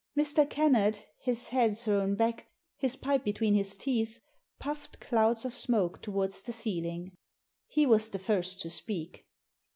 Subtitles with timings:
[0.17, 0.49] Mr.
[0.49, 4.19] Kennard, his head thrown back, his pipe between his teeth,
[4.57, 7.11] puffed clouds of smoke towards the ceiling.
[7.67, 9.27] He was the first to speak.